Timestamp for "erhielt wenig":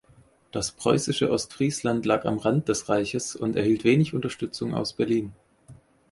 3.55-4.15